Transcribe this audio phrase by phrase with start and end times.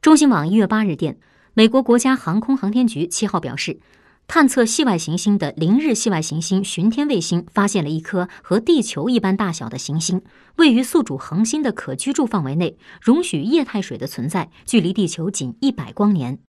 [0.00, 1.18] 中新网一月八日电，
[1.54, 3.80] 美国国家航空航天局七号表示。
[4.28, 10.20] 探测系外行星的凌日系外行星巡天卫星发现了一颗和地球一般大小的行星，
[10.56, 16.38] 位于宿主恒星的可居住范围内，容许液态水的存在，距离地球仅一百光年。